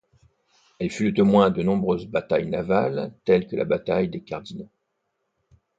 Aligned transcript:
Elle 0.79 0.89
fut 0.89 1.03
le 1.03 1.13
témoin 1.13 1.51
de 1.51 1.61
nombreuses 1.61 2.07
batailles 2.07 2.49
navales 2.49 3.13
telle 3.23 3.45
que 3.45 3.55
la 3.55 3.65
bataille 3.65 4.09
des 4.09 4.23
Cardinaux. 4.23 4.71